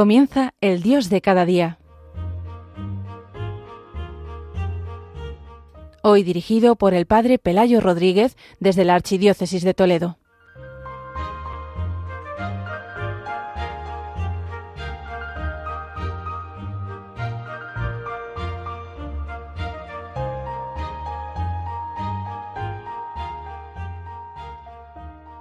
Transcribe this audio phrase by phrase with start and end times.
[0.00, 1.78] Comienza el Dios de cada día.
[6.02, 10.19] Hoy dirigido por el Padre Pelayo Rodríguez desde la Archidiócesis de Toledo.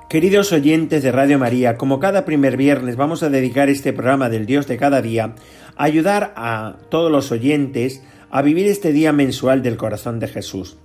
[0.10, 4.48] Queridos oyentes de Radio María, como cada primer viernes vamos a dedicar este programa del
[4.48, 5.36] Dios de cada día
[5.78, 8.02] a ayudar a todos los oyentes
[8.32, 10.78] a vivir este día mensual del corazón de Jesús.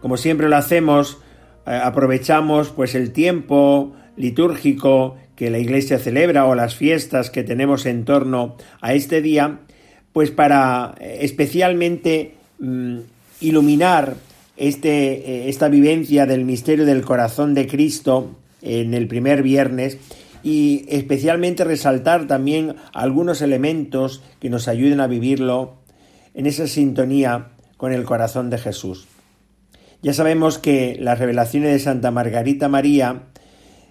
[0.00, 1.18] Como siempre lo hacemos,
[1.66, 7.84] eh, aprovechamos pues el tiempo litúrgico que la Iglesia celebra o las fiestas que tenemos
[7.84, 9.58] en torno a este día,
[10.14, 12.98] pues para eh, especialmente mm,
[13.42, 14.14] iluminar
[14.56, 19.98] este, eh, esta vivencia del misterio del corazón de Cristo en el primer viernes
[20.42, 25.74] y especialmente resaltar también algunos elementos que nos ayuden a vivirlo
[26.34, 29.06] en esa sintonía con el corazón de Jesús.
[30.02, 33.22] Ya sabemos que las revelaciones de Santa Margarita María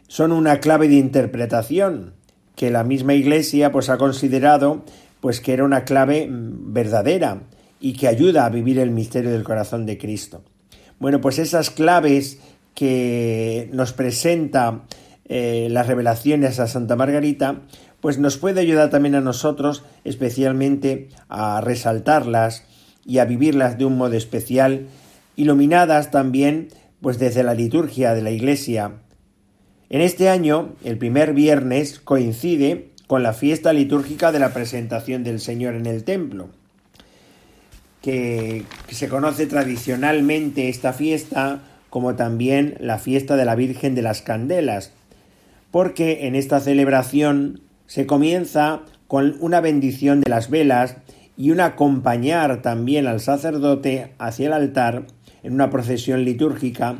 [0.07, 2.13] son una clave de interpretación
[2.55, 4.83] que la misma Iglesia pues ha considerado
[5.19, 7.41] pues que era una clave mm, verdadera
[7.79, 10.43] y que ayuda a vivir el misterio del corazón de Cristo.
[10.99, 12.39] Bueno, pues esas claves
[12.73, 14.83] que nos presenta
[15.27, 17.61] eh, las revelaciones a Santa Margarita,
[17.99, 22.63] pues nos puede ayudar también a nosotros especialmente a resaltarlas
[23.05, 24.87] y a vivirlas de un modo especial,
[25.35, 26.69] iluminadas también
[27.01, 28.93] pues desde la liturgia de la Iglesia.
[29.89, 35.39] En este año, el primer viernes coincide con la fiesta litúrgica de la presentación del
[35.39, 36.49] Señor en el templo
[38.05, 44.21] que, se conoce tradicionalmente esta fiesta como también la fiesta de la Virgen de las
[44.21, 44.91] Candelas,
[45.71, 50.97] porque en esta celebración se comienza con una bendición de las velas
[51.35, 55.07] y un acompañar también al sacerdote hacia el altar
[55.41, 56.99] en una procesión litúrgica,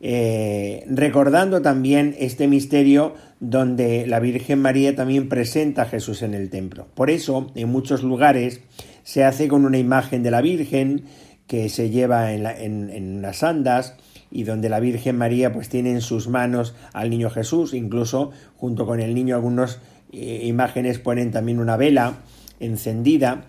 [0.00, 6.50] eh, recordando también este misterio donde la Virgen María también presenta a Jesús en el
[6.50, 6.88] templo.
[6.94, 8.60] Por eso, en muchos lugares
[9.02, 11.04] se hace con una imagen de la Virgen
[11.46, 12.46] que se lleva en,
[12.90, 13.96] en, unas andas
[14.30, 18.86] y donde la Virgen María pues tiene en sus manos al niño Jesús, incluso junto
[18.86, 19.78] con el niño algunas
[20.12, 22.20] eh, imágenes ponen también una vela
[22.60, 23.44] encendida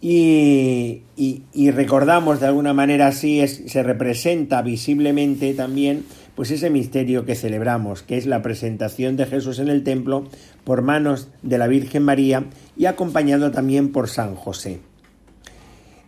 [0.00, 6.04] y, y, recordamos de alguna manera así es, se representa visiblemente también
[6.34, 10.24] pues ese misterio que celebramos, que es la presentación de Jesús en el templo
[10.64, 12.46] por manos de la Virgen María
[12.76, 14.80] y acompañado también por San José.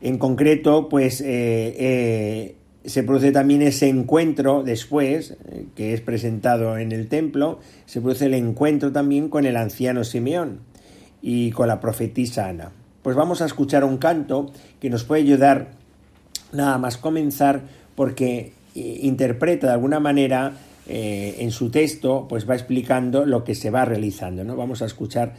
[0.04, 1.24] En concreto, pues eh,
[1.78, 8.02] eh, se produce también ese encuentro después, eh, que es presentado en el templo, se
[8.02, 10.60] produce el encuentro también con el anciano Simeón
[11.22, 12.70] y con la profetisa Ana.
[13.00, 15.68] Pues vamos a escuchar un canto que nos puede ayudar
[16.52, 17.62] nada más comenzar
[17.94, 20.52] porque interpreta de alguna manera
[20.86, 24.44] en su texto, pues va explicando lo que se va realizando.
[24.44, 24.54] ¿no?
[24.54, 25.34] Vamos a escuchar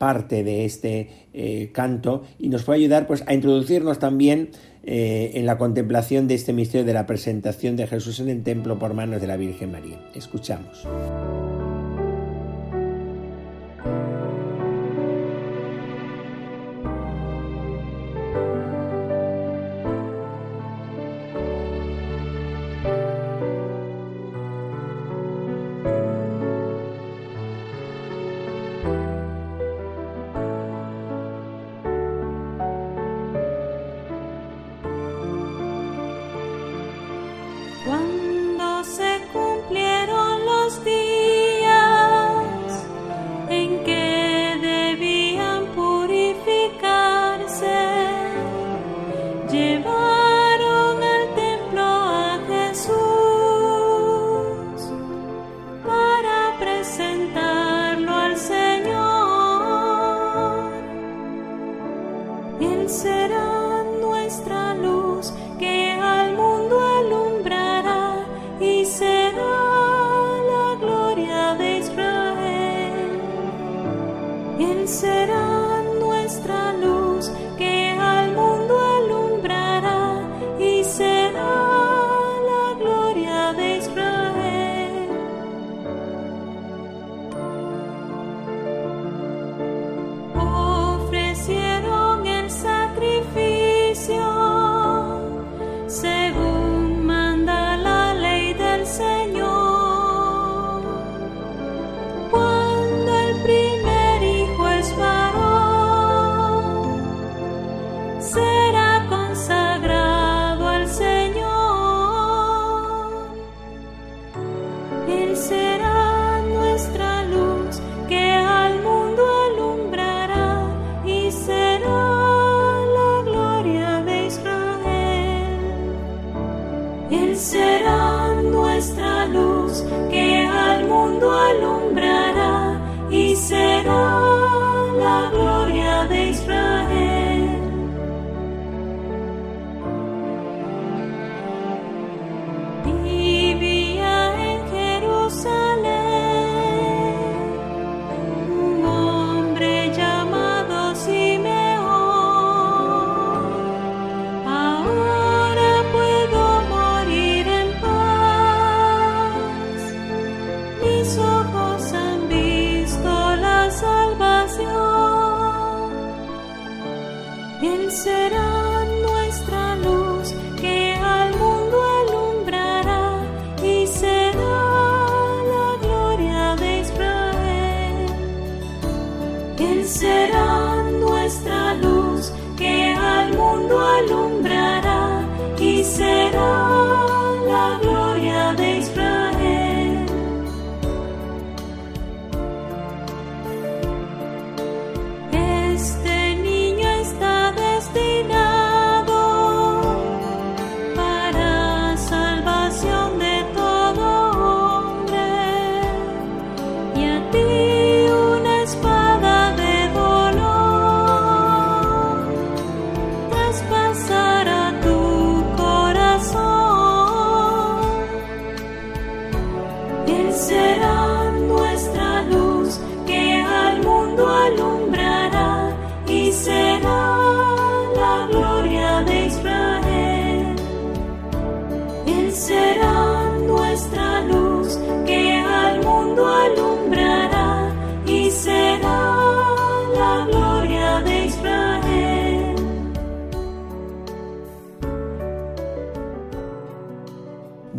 [0.00, 4.48] parte de este eh, canto y nos puede ayudar pues a introducirnos también
[4.82, 8.78] eh, en la contemplación de este misterio de la presentación de Jesús en el templo
[8.78, 10.00] por manos de la Virgen María.
[10.14, 10.86] Escuchamos.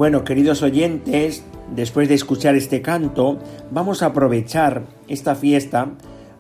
[0.02, 1.44] Bueno, queridos oyentes,
[1.76, 3.38] después de escuchar este canto,
[3.70, 5.92] vamos a aprovechar esta fiesta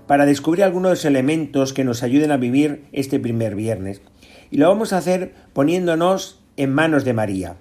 [0.07, 4.01] para descubrir algunos elementos que nos ayuden a vivir este primer viernes.
[4.49, 7.55] Y lo vamos a hacer poniéndonos en manos de María.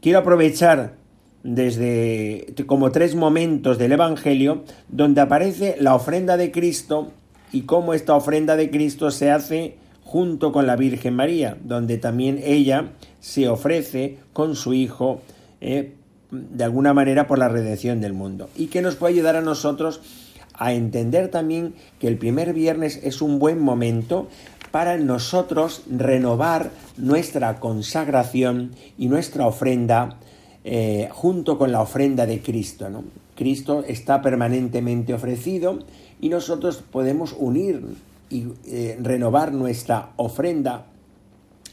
[0.00, 0.94] Quiero aprovechar
[1.44, 7.12] desde como tres momentos del Evangelio donde aparece la ofrenda de Cristo
[7.52, 9.76] y cómo esta ofrenda de Cristo se hace
[10.08, 15.20] junto con la Virgen María, donde también ella se ofrece con su Hijo
[15.60, 15.92] eh,
[16.30, 20.00] de alguna manera por la redención del mundo y que nos puede ayudar a nosotros
[20.54, 24.28] a entender también que el primer viernes es un buen momento
[24.70, 30.16] para nosotros renovar nuestra consagración y nuestra ofrenda
[30.64, 32.88] eh, junto con la ofrenda de Cristo.
[32.88, 33.04] ¿no?
[33.36, 35.80] Cristo está permanentemente ofrecido
[36.18, 37.82] y nosotros podemos unir
[38.30, 40.86] y eh, renovar nuestra ofrenda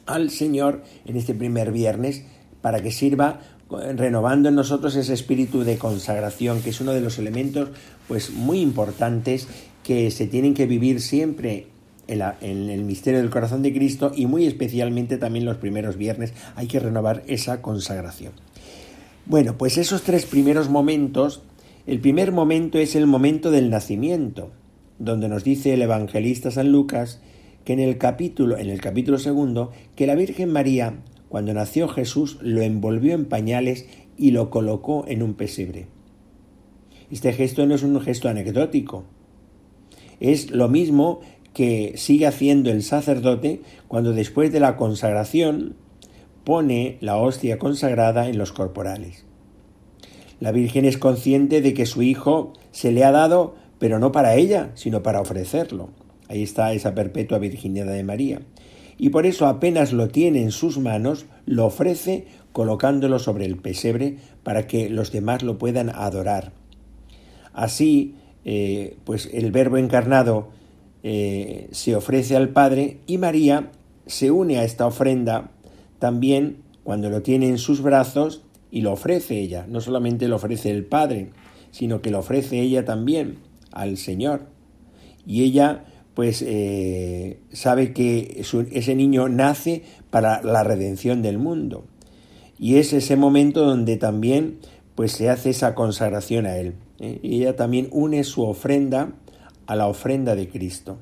[0.06, 2.24] al Señor en este primer viernes
[2.62, 7.18] para que sirva renovando en nosotros ese espíritu de consagración que es uno de los
[7.18, 7.70] elementos
[8.08, 9.48] pues muy importantes
[9.84, 11.68] que se tienen que vivir siempre
[12.08, 16.68] en, el misterio del corazón de Cristo y muy especialmente también los primeros viernes hay
[16.68, 18.34] que renovar esa consagración.
[19.26, 21.42] Bueno, pues esos tres primeros momentos,
[21.88, 24.52] el primer momento es el momento del nacimiento,
[25.00, 27.22] donde nos dice el evangelista San Lucas
[27.64, 31.00] que en el capítulo, en el capítulo segundo, que la Virgen María,
[31.30, 33.88] cuando nació Jesús, lo envolvió en pañales
[34.18, 35.88] y lo colocó en un pesebre.
[37.12, 39.04] Este gesto no es un gesto anecdótico.
[40.20, 41.22] Es lo mismo
[41.54, 45.76] que sigue haciendo el sacerdote cuando después de la consagración
[46.44, 49.26] pone la hostia consagrada en los corporales.
[50.40, 54.34] La Virgen es consciente de que su Hijo se le ha dado, pero no para
[54.34, 55.92] ella, sino para ofrecerlo.
[56.28, 58.42] Ahí está esa perpetua virginidad de María.
[58.98, 64.18] Y por eso apenas lo tiene en sus manos, lo ofrece colocándolo sobre el pesebre
[64.42, 66.52] para que los demás lo puedan adorar.
[67.54, 70.50] Así, eh, pues el Verbo encarnado
[71.04, 73.70] eh, se ofrece al Padre y María
[74.08, 75.52] se une a esta ofrenda
[76.00, 79.68] también cuando lo tiene en sus brazos y lo ofrece ella.
[79.70, 81.30] No solamente lo ofrece el Padre,
[81.70, 83.45] sino que lo ofrece ella también
[83.76, 84.48] al Señor.
[85.28, 88.42] Y ella pues eh, sabe que
[88.72, 91.86] ese niño nace para la redención del mundo.
[92.58, 94.60] Y es ese momento donde también
[94.96, 96.76] pues se hace esa consagración a Él.
[97.00, 97.20] ¿eh?
[97.22, 99.14] Y ella también une su ofrenda
[99.68, 100.98] a la ofrenda de Cristo.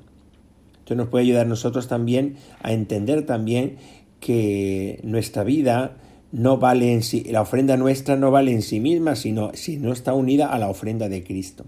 [0.80, 3.78] Esto nos puede ayudar a nosotros también a entender también
[4.20, 5.98] que nuestra vida
[6.32, 9.94] no vale en sí, la ofrenda nuestra no vale en sí misma, sino si no
[9.94, 11.66] está unida a la ofrenda de Cristo.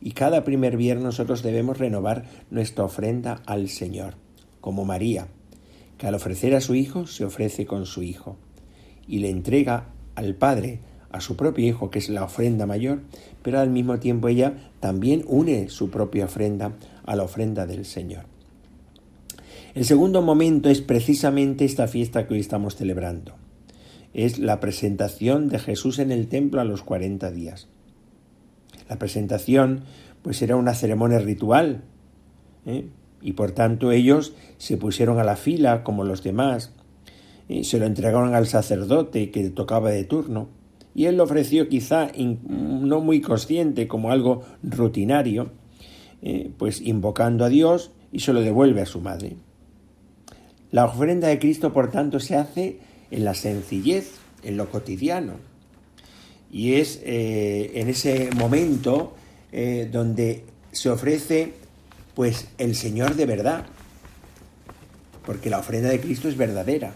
[0.00, 4.14] Y cada primer viernes nosotros debemos renovar nuestra ofrenda al Señor,
[4.60, 5.28] como María,
[5.98, 8.36] que al ofrecer a su Hijo se ofrece con su Hijo.
[9.08, 9.86] y le entrega
[10.16, 13.02] al Padre a su propio Hijo, que es la ofrenda mayor,
[13.42, 16.72] pero al mismo tiempo ella también une su propia ofrenda
[17.04, 18.24] a la ofrenda del Señor.
[19.74, 23.34] El segundo momento es precisamente esta fiesta que hoy estamos celebrando.
[24.14, 27.68] Es la presentación de Jesús en el templo a los 40 días.
[28.88, 29.82] La presentación
[30.22, 31.82] pues era una ceremonia ritual
[32.64, 32.88] ¿eh?
[33.22, 36.72] y por tanto ellos se pusieron a la fila como los demás,
[37.48, 40.48] y se lo entregaron al sacerdote que tocaba de turno
[40.96, 45.50] y él lo ofreció quizá no muy consciente como algo rutinario,
[46.22, 46.50] ¿eh?
[46.56, 49.36] pues invocando a Dios y se lo devuelve a su madre.
[50.70, 52.78] La ofrenda de Cristo, por tanto, se hace
[53.10, 55.34] en la sencillez, en lo cotidiano.
[56.50, 59.14] Y es eh, en ese momento
[59.52, 61.54] eh, donde se ofrece
[62.14, 63.66] pues el Señor de verdad,
[65.24, 66.94] porque la ofrenda de Cristo es verdadera.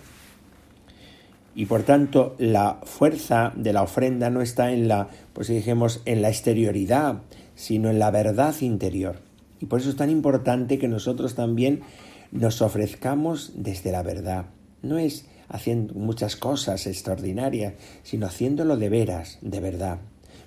[1.54, 6.22] Y por tanto, la fuerza de la ofrenda no está en la, pues dijimos, en
[6.22, 7.22] la exterioridad,
[7.54, 9.16] sino en la verdad interior.
[9.60, 11.82] Y por eso es tan importante que nosotros también
[12.30, 14.46] nos ofrezcamos desde la verdad.
[14.82, 19.98] No es haciendo muchas cosas extraordinarias, sino haciéndolo de veras, de verdad.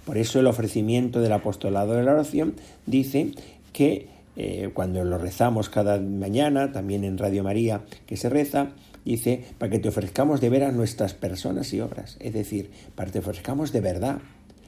[0.06, 2.56] Por eso el ofrecimiento del apostolado de la oración
[2.86, 3.32] dice
[3.72, 8.72] que eh, cuando lo rezamos cada mañana, también en Radio María que se reza,
[9.06, 13.14] dice, para que te ofrezcamos de veras nuestras personas y obras, es decir, para que
[13.14, 14.20] te ofrezcamos de verdad.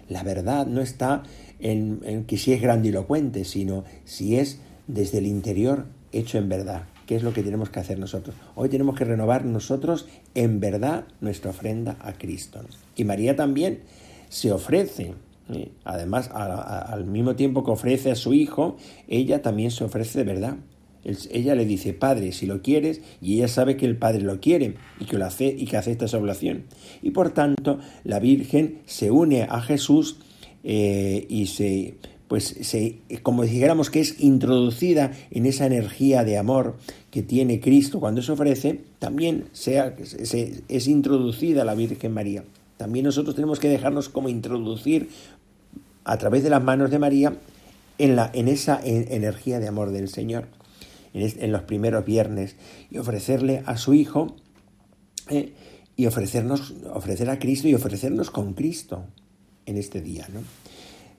[0.07, 1.23] La verdad no está
[1.59, 6.83] en, en que si es grandilocuente, sino si es desde el interior hecho en verdad.
[7.05, 8.35] ¿Qué es lo que tenemos que hacer nosotros?
[8.55, 12.61] Hoy tenemos que renovar nosotros en verdad nuestra ofrenda a Cristo.
[12.95, 13.81] Y María también
[14.29, 15.13] se ofrece,
[15.53, 15.69] ¿eh?
[15.83, 20.57] además al mismo tiempo que ofrece a su hijo, ella también se ofrece de verdad.
[21.03, 24.73] ella le dice, Padre, si lo quieres, y ella sabe que el Padre lo quiere
[24.99, 26.63] y que, lo hace, y que acepta esa oblación.
[27.03, 30.17] Y por tanto, la Virgen se une a Jesús
[30.63, 31.97] eh, y se
[32.27, 32.55] pues
[33.21, 36.75] como dijéramos que es introducida en esa energía de amor
[37.11, 42.43] que tiene Cristo cuando se ofrece, también sea, se, es introducida la Virgen María.
[42.77, 45.09] También nosotros tenemos que dejarnos como introducir
[46.03, 47.37] a través de las manos de María
[47.97, 50.47] en, la, en esa energía de amor del Señor,
[51.13, 52.55] en, los primeros viernes,
[52.91, 54.35] y ofrecerle a su Hijo
[55.29, 55.53] eh,
[55.95, 59.05] y ofrecernos, ofrecer a Cristo y ofrecernos con Cristo
[59.65, 60.27] en este día.
[60.33, 60.41] ¿no?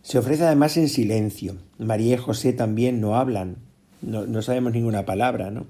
[0.07, 1.57] Se ofrece además en silencio.
[1.79, 3.57] María y José también no hablan,
[4.03, 5.67] no, sabemos ninguna palabra, ¿no?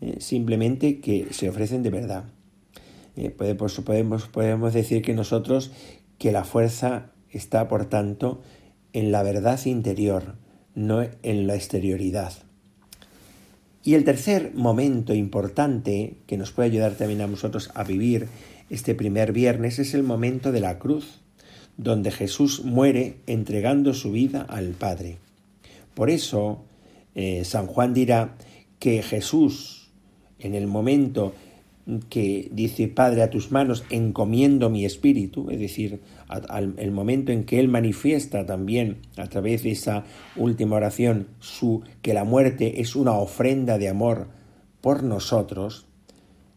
[0.00, 2.26] Eh, simplemente que se ofrecen de verdad.
[3.16, 5.72] Eh, podemos, podemos, podemos decir que nosotros,
[6.18, 8.40] que la fuerza está, por tanto,
[8.92, 10.36] en la verdad interior,
[10.76, 12.34] no en la exterioridad.
[13.82, 18.28] Y el tercer momento importante que nos puede ayudar también a nosotros a vivir
[18.70, 21.21] este primer viernes es el momento de la cruz
[21.76, 25.18] donde Jesús muere entregando su vida al Padre.
[25.94, 26.62] Por eso,
[27.14, 28.36] eh, San Juan dirá
[28.78, 29.90] que Jesús,
[30.38, 31.34] en el momento
[32.08, 37.44] que dice, Padre, a tus manos encomiendo mi espíritu, es decir, al, el momento en
[37.44, 40.04] que Él manifiesta también a través de esa
[40.36, 44.28] última oración su, que la muerte es una ofrenda de amor
[44.80, 45.86] por nosotros,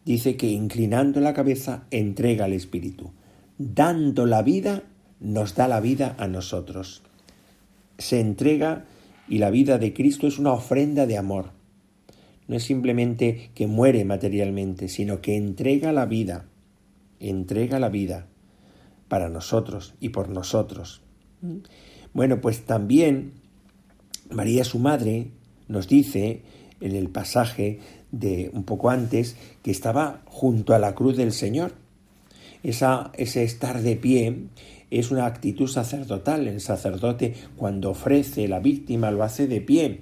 [0.04, 3.10] dice que inclinando la cabeza entrega el espíritu,
[3.58, 4.84] dando la vida
[5.20, 7.02] nos da la vida a nosotros.
[7.98, 8.84] Se entrega
[9.28, 11.50] y la vida de Cristo es una ofrenda de amor.
[12.48, 16.46] No es simplemente que muere materialmente, sino que entrega la vida,
[17.18, 18.26] entrega la vida
[19.08, 21.02] para nosotros y por nosotros.
[22.12, 23.32] Bueno, pues también
[24.30, 25.30] María su madre
[25.68, 26.42] nos dice
[26.80, 27.80] en el pasaje
[28.10, 31.72] de un poco antes que estaba junto a la cruz del Señor.
[32.66, 34.48] Esa, ese estar de pie
[34.90, 36.48] es una actitud sacerdotal.
[36.48, 40.00] El sacerdote cuando ofrece la víctima lo hace de pie,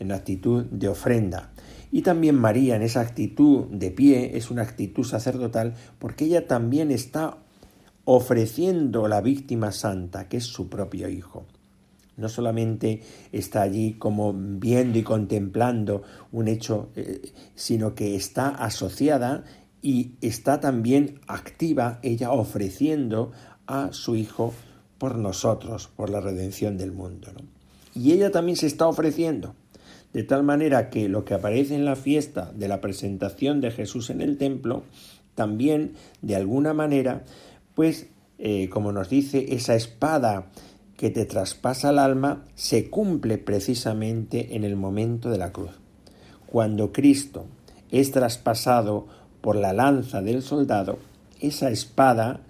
[0.00, 1.52] en actitud de ofrenda.
[1.92, 6.90] Y también María en esa actitud de pie es una actitud sacerdotal porque ella también
[6.90, 7.38] está
[8.04, 11.46] ofreciendo la víctima santa, que es su propio hijo.
[12.16, 16.02] No solamente está allí como viendo y contemplando
[16.32, 19.44] un hecho, eh, sino que está asociada
[19.86, 23.30] y está también activa ella ofreciendo
[23.68, 24.52] a su Hijo
[24.98, 27.28] por nosotros, por la redención del mundo.
[27.94, 29.54] Y ella también se está ofreciendo,
[30.12, 34.10] de tal manera que lo que aparece en la fiesta de la presentación de Jesús
[34.10, 34.82] en el templo,
[35.36, 37.22] también, de alguna manera,
[37.76, 38.08] pues,
[38.40, 40.50] eh, como nos dice, esa espada
[40.96, 45.78] que te traspasa el alma, se cumple precisamente en el momento de la cruz.
[46.44, 47.46] Cuando Cristo
[47.92, 49.06] es traspasado
[49.46, 50.98] por la lanza del soldado,
[51.40, 52.40] esa espada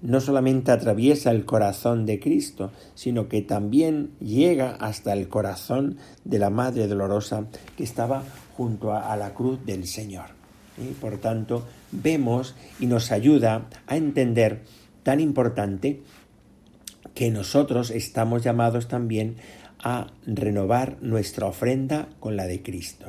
[0.00, 6.38] no solamente atraviesa el corazón de Cristo, sino que también llega hasta el corazón de
[6.38, 7.44] la Madre Dolorosa
[7.76, 8.22] que estaba
[8.56, 10.30] junto a, la cruz del Señor.
[10.78, 14.62] Y por tanto, vemos y nos ayuda a entender
[15.02, 16.00] tan importante
[17.12, 19.36] que nosotros estamos llamados también
[19.80, 23.04] a renovar nuestra ofrenda con la de Cristo.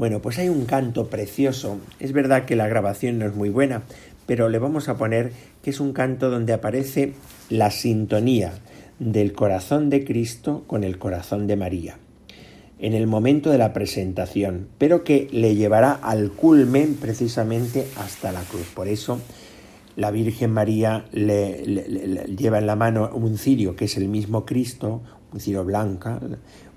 [0.00, 1.78] Bueno, pues hay un canto precioso.
[1.98, 3.82] Es verdad que la grabación no es muy buena,
[4.24, 5.30] pero le vamos a poner
[5.62, 7.12] que es un canto donde aparece
[7.50, 8.54] la sintonía
[8.98, 11.98] del corazón de Cristo con el corazón de María
[12.78, 18.40] en el momento de la presentación, pero que le llevará al culmen precisamente hasta la
[18.40, 18.68] cruz.
[18.74, 19.20] Por eso
[19.96, 25.02] la Virgen María le, lleva en la mano un cirio que es el mismo Cristo,
[25.30, 26.18] un cirio blanca,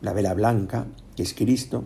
[0.01, 1.85] una vela blanca, que es Cristo,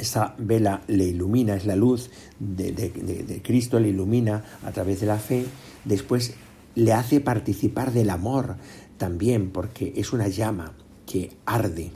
[0.00, 5.18] esa vela le ilumina, es la luz de, Cristo, le ilumina a través de la
[5.18, 5.44] fe,
[5.84, 6.34] después
[6.74, 8.56] le hace participar del amor
[8.96, 10.72] también, porque es una llama
[11.06, 11.90] que arde.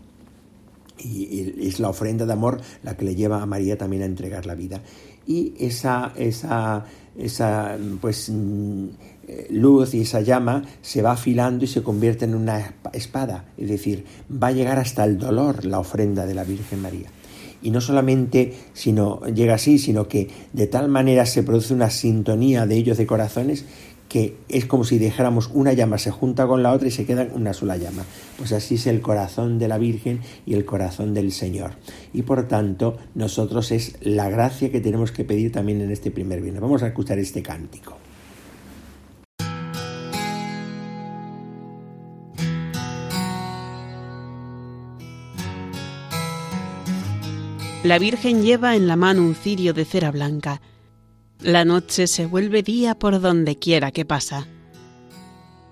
[0.98, 4.46] Y es la ofrenda de amor la que le lleva a María también a entregar
[4.46, 4.80] la vida.
[5.26, 6.84] Y esa, esa,
[7.18, 8.88] esa pues, mm,
[9.50, 13.46] luz y esa llama se va afilando y se convierte en una espada.
[13.56, 17.10] Es decir, va a llegar hasta el dolor la ofrenda de la Virgen María
[17.64, 22.66] y no solamente sino llega así, sino que de tal manera se produce una sintonía
[22.66, 23.64] de ellos de corazones
[24.08, 27.26] que es como si dejáramos una llama se junta con la otra y se queda
[27.32, 28.04] una sola llama.
[28.36, 31.72] Pues así es el corazón de la Virgen y el corazón del Señor.
[32.12, 36.42] Y por tanto, nosotros es la gracia que tenemos que pedir también en este primer
[36.42, 36.60] viernes.
[36.60, 37.96] Vamos a escuchar este cántico.
[47.84, 50.62] La Virgen lleva en la mano un cirio de cera blanca.
[51.40, 54.48] La noche se vuelve día por donde quiera que pasa.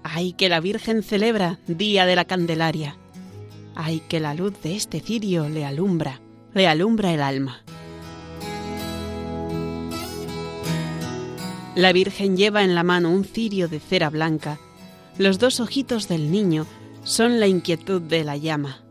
[0.03, 2.99] ¡Ay, que la Virgen celebra Día de la Candelaria!
[3.75, 6.21] ¡Ay, que la luz de este cirio le alumbra,
[6.53, 7.63] le alumbra el alma!
[11.75, 14.61] La Virgen lleva en la mano un cirio de cera blanca.
[15.17, 16.67] Los dos ojitos del niño
[17.05, 18.82] son la inquietud de la llama.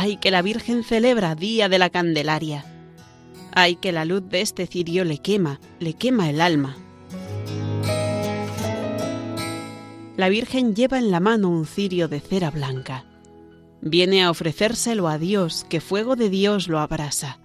[0.00, 2.64] ¡Ay, que la Virgen celebra Día de la Candelaria!
[3.50, 6.76] ¡Ay, que la luz de este cirio le quema, le quema el alma!
[10.16, 13.06] La Virgen lleva en la mano un cirio de cera blanca.
[13.80, 17.40] Viene a ofrecérselo a Dios, que fuego de Dios lo abrasa.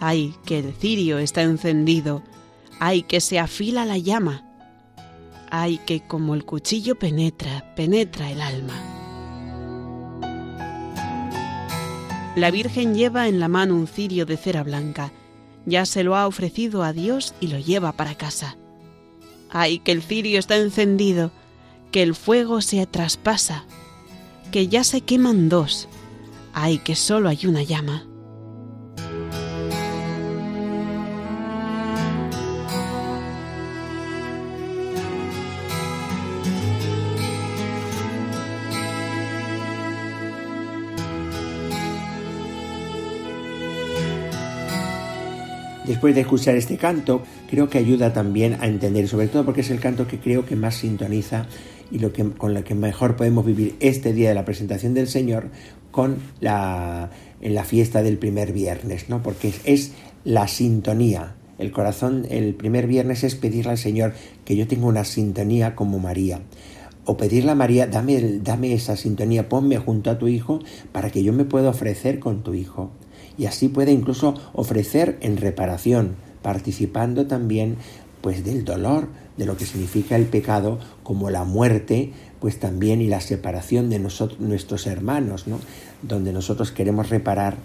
[0.00, 2.22] ¡Ay, que el cirio está encendido!
[2.78, 4.44] ¡Ay, que se afila la llama!
[5.50, 8.91] ¡Ay, que como el cuchillo penetra, penetra el alma!
[12.34, 15.12] La Virgen lleva en la mano un cirio de cera blanca.
[15.66, 18.56] Ya se lo ha ofrecido a Dios y lo lleva para casa.
[19.50, 21.30] ¡Ay, que el cirio está encendido!
[21.90, 23.66] Que el fuego se traspasa.
[24.50, 25.88] Que ya se queman dos.
[26.54, 28.06] ¡Ay, que solo hay una llama!
[46.02, 49.70] Después de escuchar este canto, creo que ayuda también a entender, sobre todo porque es
[49.70, 51.46] el canto que creo que más sintoniza
[51.92, 55.06] y lo que, con lo que mejor podemos vivir este día de la presentación del
[55.06, 55.50] Señor
[55.92, 57.10] con la,
[57.40, 59.22] en la fiesta del primer viernes, ¿no?
[59.22, 59.92] Porque es,
[60.24, 61.36] la sintonía.
[61.58, 64.12] El corazón, el primer viernes es pedirle al Señor
[64.44, 66.40] que yo tenga una sintonía como María
[67.04, 70.58] o pedirle a María, dame, dame esa sintonía, ponme junto a tu hijo
[70.90, 72.90] para que yo me pueda ofrecer con tu hijo
[73.38, 77.76] y así puede incluso ofrecer en reparación, participando también
[78.20, 83.08] pues del dolor, de lo que significa el pecado como la muerte, pues también y
[83.08, 85.58] la separación de nosotros, nuestros hermanos, ¿no?
[86.02, 87.56] Donde nosotros queremos reparar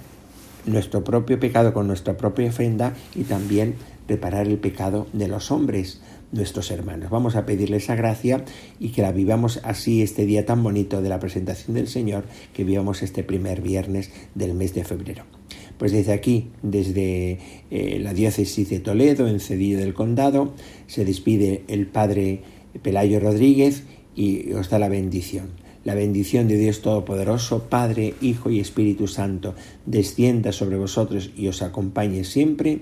[0.66, 3.76] nuestro propio pecado con nuestra propia ofrenda y también
[4.08, 6.02] reparar el pecado de los hombres,
[6.32, 7.10] nuestros hermanos.
[7.10, 8.44] Vamos a pedirle esa gracia
[8.80, 12.64] y que la vivamos así este día tan bonito de la presentación del Señor, que
[12.64, 15.37] vivamos este primer viernes del mes de febrero.
[15.78, 20.54] Pues desde aquí, desde eh, la diócesis de Toledo, en Cedillo del Condado,
[20.88, 22.42] se despide el Padre
[22.82, 23.84] Pelayo Rodríguez
[24.16, 25.50] y os da la bendición.
[25.84, 31.62] La bendición de Dios Todopoderoso, Padre, Hijo y Espíritu Santo, descienda sobre vosotros y os
[31.62, 32.82] acompañe siempre.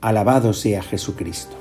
[0.00, 1.56] Alabado sea Jesucristo.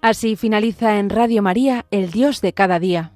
[0.00, 3.12] Así finaliza en Radio María El Dios de cada día.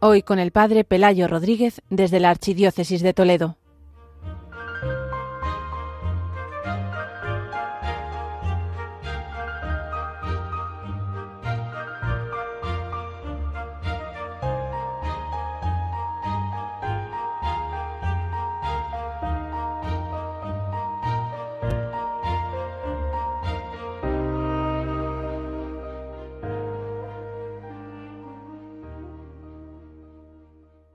[0.00, 3.56] Hoy con el Padre Pelayo Rodríguez desde la Archidiócesis de Toledo.